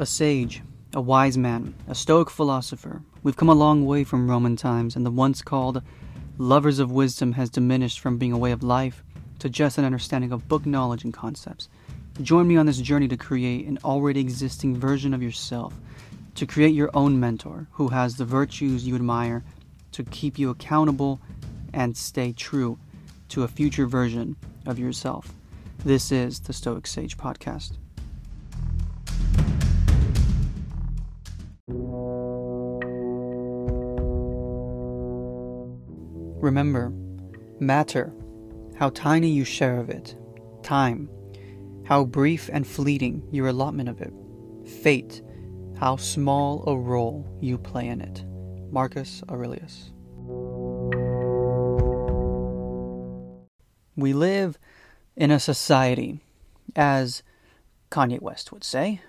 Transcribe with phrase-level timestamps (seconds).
[0.00, 0.62] A sage,
[0.94, 3.02] a wise man, a stoic philosopher.
[3.24, 5.82] We've come a long way from Roman times, and the once called
[6.38, 9.02] lovers of wisdom has diminished from being a way of life
[9.40, 11.68] to just an understanding of book knowledge and concepts.
[12.22, 15.74] Join me on this journey to create an already existing version of yourself,
[16.36, 19.42] to create your own mentor who has the virtues you admire,
[19.90, 21.20] to keep you accountable
[21.74, 22.78] and stay true
[23.30, 25.32] to a future version of yourself.
[25.84, 27.72] This is the Stoic Sage Podcast.
[36.40, 36.92] Remember,
[37.58, 38.12] matter,
[38.76, 40.16] how tiny you share of it,
[40.62, 41.10] time,
[41.84, 44.12] how brief and fleeting your allotment of it,
[44.82, 45.20] fate,
[45.78, 48.24] how small a role you play in it.
[48.70, 49.90] Marcus Aurelius.
[53.96, 54.58] We live
[55.16, 56.20] in a society,
[56.76, 57.24] as
[57.90, 59.00] Kanye West would say,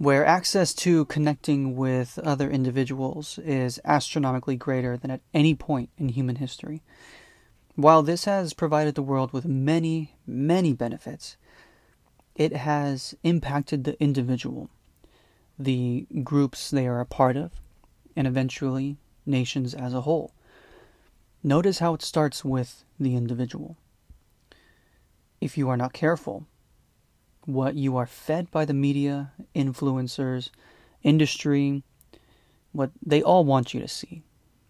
[0.00, 6.08] where access to connecting with other individuals is astronomically greater than at any point in
[6.08, 6.82] human history.
[7.74, 11.36] While this has provided the world with many, many benefits,
[12.34, 14.70] it has impacted the individual,
[15.58, 17.52] the groups they are a part of,
[18.16, 20.32] and eventually nations as a whole.
[21.42, 23.76] Notice how it starts with the individual.
[25.42, 26.46] If you are not careful,
[27.44, 30.50] what you are fed by the media, influencers,
[31.02, 31.82] industry,
[32.72, 34.22] what they all want you to see.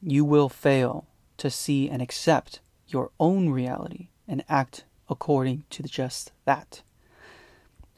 [0.02, 6.32] You will fail to see and accept your own reality and act according to just
[6.44, 6.82] that.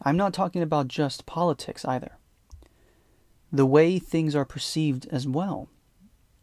[0.03, 2.12] I'm not talking about just politics either.
[3.53, 5.69] The way things are perceived as well,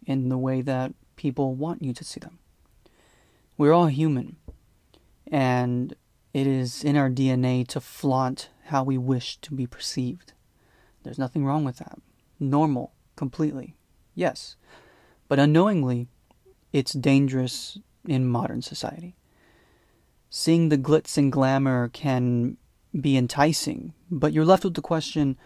[0.05, 2.39] in the way that people want you to see them.
[3.58, 4.38] We're all human,
[5.27, 5.95] and
[6.33, 10.33] it is in our DNA to flaunt how we wish to be perceived.
[11.03, 11.99] There's nothing wrong with that.
[12.39, 13.75] Normal, completely.
[14.15, 14.55] Yes.
[15.27, 16.08] But unknowingly,
[16.71, 19.15] it's dangerous in modern society.
[20.30, 22.58] Seeing the glitz and glamour can
[22.99, 25.37] be enticing, but you're left with the question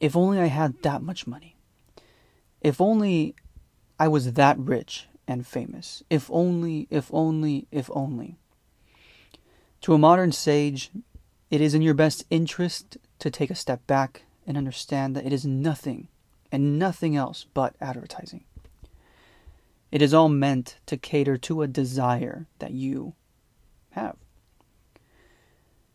[0.00, 1.56] if only I had that much money.
[2.60, 3.34] If only
[3.98, 6.02] I was that rich and famous.
[6.10, 8.38] If only, if only, if only.
[9.82, 10.90] To a modern sage,
[11.50, 15.32] it is in your best interest to take a step back and understand that it
[15.32, 16.06] is nothing
[16.52, 18.44] and nothing else but advertising.
[19.90, 23.14] It is all meant to cater to a desire that you
[23.90, 24.16] have.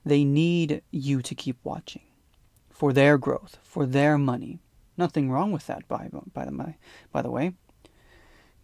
[0.06, 2.04] They need you to keep watching
[2.70, 4.60] for their growth, for their money.
[4.98, 6.74] Nothing wrong with that, by, by, the,
[7.14, 7.54] by the way.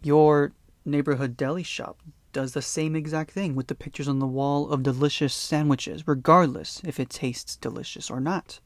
[0.02, 0.52] Your
[0.84, 1.98] neighborhood deli shop
[2.34, 6.82] does the same exact thing with the pictures on the wall of delicious sandwiches, regardless
[6.84, 8.60] if it tastes delicious or not.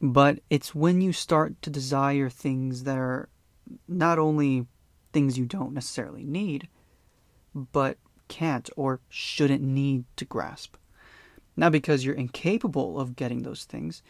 [0.00, 3.28] But it's when you start to desire things that are
[3.88, 4.66] not only
[5.12, 6.68] things you don't necessarily need,
[7.54, 7.96] but
[8.28, 10.76] can't or shouldn't need to grasp.
[11.56, 14.02] Not because you're incapable of getting those things,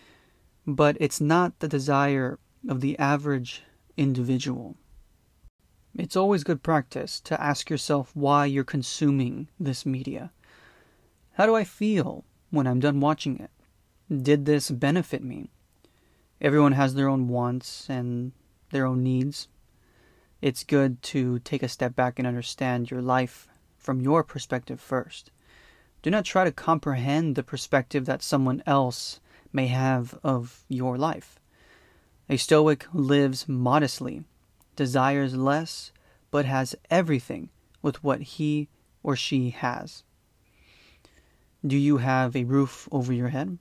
[0.67, 3.63] but it's not the desire of the average
[3.97, 4.77] individual.
[5.99, 10.31] It's always good practice to ask yourself why you're consuming this media.
[11.33, 13.51] How do I feel when I'm done watching it?
[14.15, 15.51] Did this benefit me?
[16.39, 18.33] Everyone has their own wants and
[18.71, 19.49] their own needs.
[20.43, 23.49] It's good to take a step back and understand your life
[23.79, 25.31] from your perspective first.
[26.03, 29.19] Do not try to comprehend the perspective that someone else
[29.51, 31.41] may have of your life.
[32.29, 34.25] A Stoic lives modestly
[34.77, 35.93] desires less,
[36.31, 37.51] but has everything
[37.83, 38.69] with what he
[39.03, 40.03] or she has.
[41.67, 43.59] Do you have a roof over your head?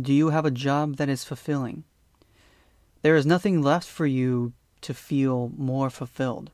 [0.00, 1.84] Do you have a job that is fulfilling?
[3.02, 6.50] There is nothing left for you to feel more fulfilled.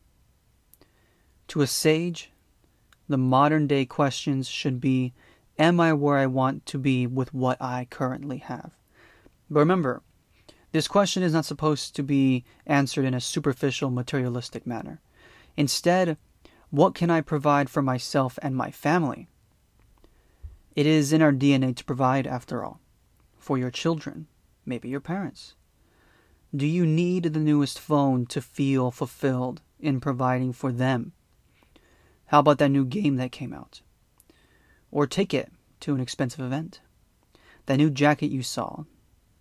[1.48, 2.30] To a sage,
[3.08, 5.12] the modern day questions should be
[5.58, 8.72] Am I where I want to be with what I currently have?
[9.48, 10.02] But remember,
[10.74, 15.00] this question is not supposed to be answered in a superficial, materialistic manner.
[15.56, 16.16] Instead,
[16.70, 19.28] what can I provide for myself and my family?
[20.74, 22.80] It is in our DNA to provide, after all,
[23.38, 24.26] for your children,
[24.66, 25.54] maybe your parents.
[26.52, 31.12] Do you need the newest phone to feel fulfilled in providing for them?
[32.26, 33.80] How about that new game that came out?
[34.90, 36.80] Or ticket to an expensive event?
[37.66, 38.82] That new jacket you saw,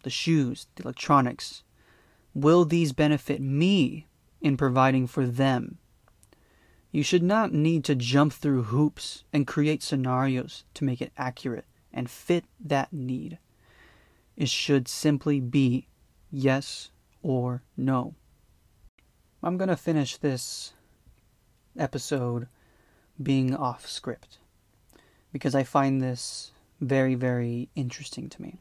[0.03, 1.63] the shoes, the electronics,
[2.33, 4.07] will these benefit me
[4.41, 5.77] in providing for them?
[6.91, 11.65] You should not need to jump through hoops and create scenarios to make it accurate
[11.91, 13.39] and fit that need.
[14.35, 15.88] it should simply be
[16.31, 16.89] yes
[17.21, 18.15] or no.
[19.41, 20.73] I'm going to finish this
[21.77, 22.47] episode
[23.21, 24.39] being off script
[25.31, 28.59] because I find this very, very interesting to me.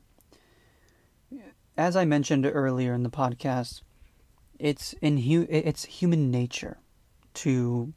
[1.77, 3.83] As I mentioned earlier in the podcast,
[4.59, 6.79] it's in hu- it's human nature
[7.35, 7.93] to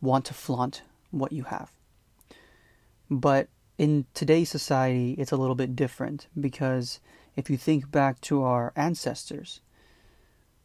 [0.00, 1.72] want to flaunt what you have.
[3.10, 3.48] But
[3.78, 7.00] in today's society, it's a little bit different because
[7.36, 9.60] if you think back to our ancestors,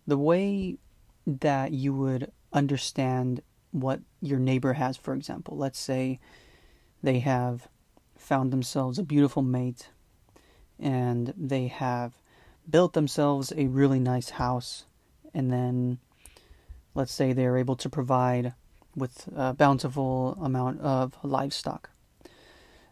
[0.05, 0.77] the way
[1.25, 6.19] that you would understand what your neighbor has, for example, let's say
[7.01, 7.67] they have
[8.15, 9.89] found themselves a beautiful mate
[10.79, 12.13] and they have
[12.69, 14.85] built themselves a really nice house
[15.33, 15.99] and then
[16.95, 18.53] let's say they're able to provide
[18.95, 21.89] with a bountiful amount of livestock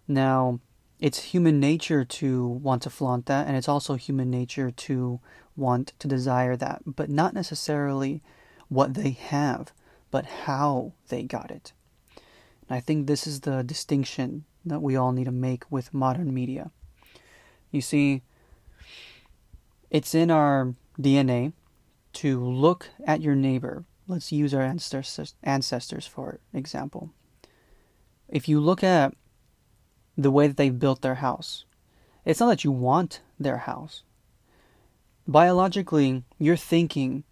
[0.08, 0.60] now,
[1.00, 5.20] it's human nature to want to flaunt that, and it's also human nature to
[5.56, 8.22] want to desire that, but not necessarily
[8.70, 9.74] what they have,
[10.10, 11.74] but how they got it.
[12.70, 16.34] And I think this is the distinction that we all need to make with modern
[16.34, 16.72] media.
[17.78, 18.24] You see,
[19.92, 21.54] it's in our DNA
[22.14, 23.86] to look at your neighbor.
[24.08, 27.12] Let's use our ancestors for example.
[28.28, 29.14] If you look at
[30.18, 31.66] the way that they've built their house.
[32.26, 34.02] It's not that you want their house.
[35.28, 37.24] Biologically, you're thinking,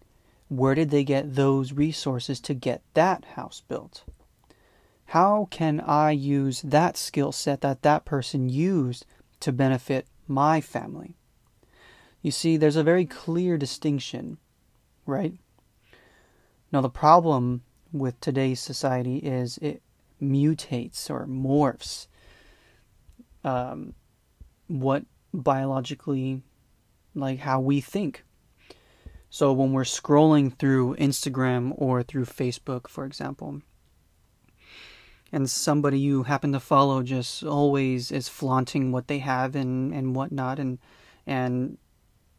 [0.48, 4.04] where did they get those resources to get that house built?
[5.06, 9.04] How can I use that skill set that that person used
[9.40, 11.16] to benefit my family?
[12.22, 14.38] You see, there's a very clear distinction,
[15.04, 15.34] right?
[16.72, 17.62] Now, the problem
[17.92, 19.82] with today's society is it
[20.20, 22.08] mutates or morphs
[23.44, 23.94] um,
[24.66, 26.42] what biologically,
[27.14, 28.24] like how we think.
[29.30, 33.60] So when we're scrolling through Instagram or through Facebook, for example,
[35.32, 40.14] and somebody you happen to follow just always is flaunting what they have and, and
[40.14, 40.78] whatnot and
[41.26, 41.78] and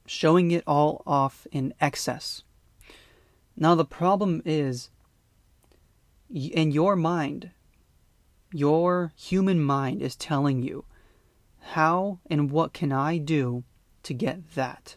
[0.06, 2.44] showing it all off in excess.
[3.58, 4.90] Now the problem is
[6.30, 7.52] in your mind,
[8.54, 10.86] your human mind is telling you
[11.72, 13.64] how and what can I do
[14.04, 14.96] to get that?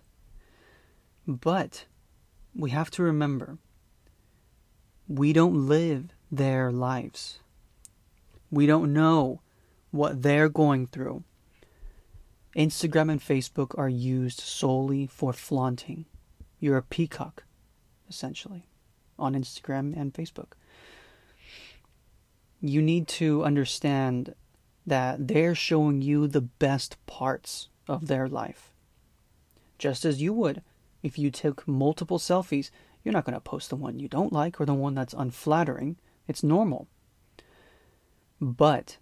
[1.26, 1.86] But
[2.54, 3.58] we have to remember
[5.08, 7.40] we don't live their lives.
[8.50, 9.40] We don't know
[9.90, 11.24] what they're going through.
[12.56, 16.06] Instagram and Facebook are used solely for flaunting.
[16.58, 17.44] You're a peacock,
[18.08, 18.66] essentially,
[19.18, 20.52] on Instagram and Facebook.
[22.60, 24.34] You need to understand
[24.86, 28.72] that they're showing you the best parts of their life.
[29.78, 30.62] Just as you would
[31.02, 32.70] if you took multiple selfies,
[33.02, 35.96] you're not going to post the one you don't like or the one that's unflattering.
[36.28, 36.88] It's normal.
[38.40, 38.98] But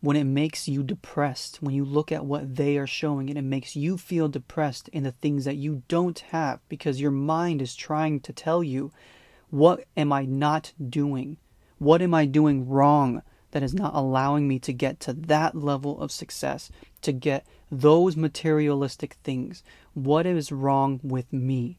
[0.00, 3.42] when it makes you depressed, when you look at what they are showing and it
[3.42, 7.74] makes you feel depressed in the things that you don't have because your mind is
[7.74, 8.92] trying to tell you,
[9.50, 11.38] what am I not doing?
[11.78, 13.22] What am I doing wrong?
[13.56, 18.14] that is not allowing me to get to that level of success, to get those
[18.14, 19.62] materialistic things.
[19.94, 21.78] What is wrong with me?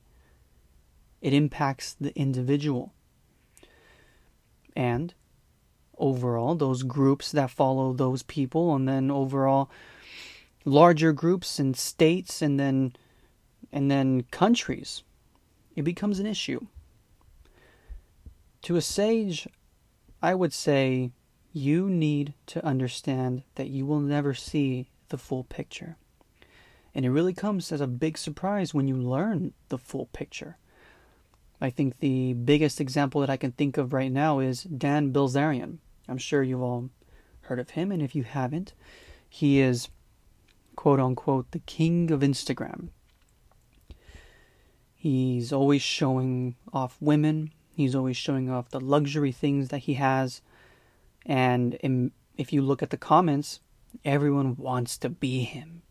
[1.22, 2.94] It impacts the individual.
[4.76, 5.14] And
[5.98, 9.70] overall, those groups that follow those people, and then overall,
[10.66, 12.94] larger groups and states, and then
[13.72, 15.04] and then countries,
[15.76, 16.68] it becomes an issue.
[18.64, 19.48] To a sage,
[20.22, 21.12] I would say
[21.54, 25.98] you need to understand that you will never see the full picture.
[26.94, 30.58] And it really comes as a big surprise when you learn the full picture.
[31.60, 35.78] I think the biggest example that I can think of right now is Dan Bilzerian.
[36.08, 36.90] I'm sure you've all
[37.42, 38.74] heard of him, and if you haven't,
[39.30, 39.90] he is
[40.76, 42.90] quote unquote the king of Instagram.
[44.96, 50.42] He's always showing off women, he's always showing off the luxury things that he has.
[51.26, 53.60] And in, if you look at the comments,
[54.04, 55.82] everyone wants to be him.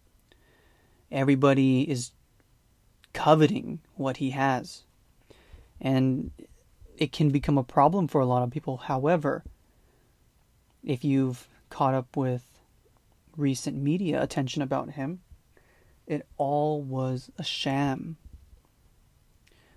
[1.11, 2.13] Everybody is
[3.13, 4.85] coveting what he has.
[5.81, 6.31] And
[6.97, 8.79] it can become a problem for a lot of people.
[8.79, 9.45] However,
[10.87, 12.45] if you've caught up with
[13.37, 15.21] recent media attention about him,
[16.07, 18.17] it all was a sham.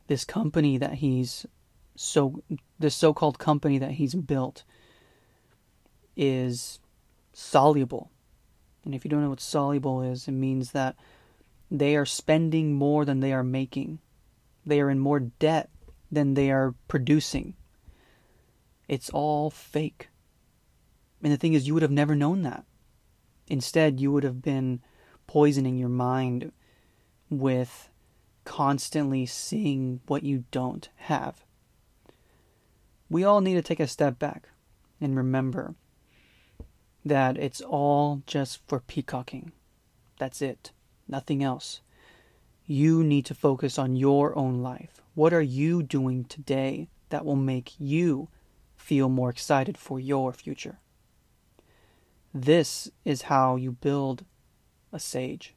[0.07, 1.45] This company that he's
[1.95, 2.41] so
[2.79, 4.63] this so-called company that he's built
[6.15, 6.79] is
[7.33, 8.11] soluble.
[8.85, 10.95] And if you don't know what soluble is, it means that
[11.71, 13.99] They are spending more than they are making.
[14.65, 15.69] They are in more debt
[16.11, 17.55] than they are producing.
[18.87, 20.09] It's all fake.
[21.21, 22.65] And the thing is, you would have never known that.
[23.47, 24.81] Instead, you would have been
[25.27, 26.51] poisoning your mind
[27.29, 27.89] with
[28.45, 31.43] constantly seeing what you don't have.
[33.09, 34.49] We all need to take a step back
[35.01, 35.75] and remember
[37.03, 39.51] that it's all just for peacocking.
[40.17, 40.71] That's it,
[41.07, 41.81] nothing else.
[42.65, 45.01] You need to focus on your own life.
[45.15, 48.29] What are you doing today that will make you
[48.77, 50.79] feel more excited for your future?
[52.33, 54.25] This is how you build
[54.91, 55.55] a sage.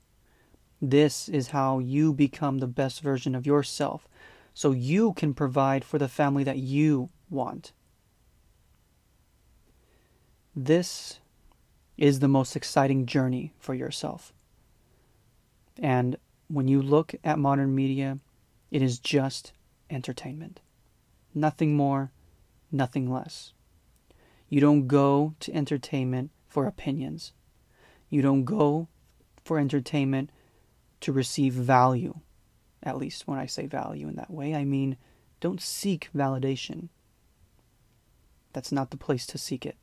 [0.81, 4.09] This is how you become the best version of yourself
[4.55, 7.73] so you can provide for the family that you want.
[10.55, 11.21] This
[11.97, 14.33] is the most exciting journey for yourself.
[15.79, 16.17] And
[16.49, 18.19] when you look at modern media,
[18.71, 19.53] it is just
[19.89, 20.61] entertainment.
[21.35, 22.13] Nothing more,
[22.71, 23.53] nothing less.
[24.49, 27.33] You don't go to entertainment for opinions.
[28.11, 28.89] You don't go
[29.43, 30.29] for entertainment
[31.01, 32.21] to receive value.
[32.83, 34.99] At least when I say value in that way, I mean
[35.41, 36.91] don't seek validation.
[38.53, 39.77] That's not the place to seek it.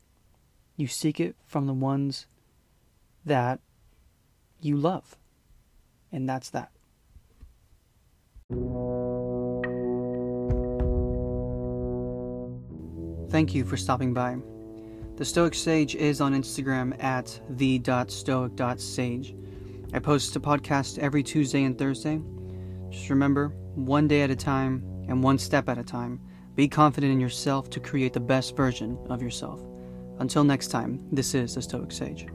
[0.76, 2.26] You seek it from the ones
[3.24, 3.58] that
[4.60, 5.16] you love.
[6.12, 6.70] And that's that.
[13.28, 14.38] Thank you for stopping by.
[15.20, 19.34] The Stoic Sage is on Instagram at the.stoic.sage.
[19.92, 22.22] I post a podcast every Tuesday and Thursday.
[22.88, 26.22] Just remember, one day at a time and one step at a time,
[26.54, 29.60] be confident in yourself to create the best version of yourself.
[30.20, 32.26] Until next time, this is the Stoic Sage.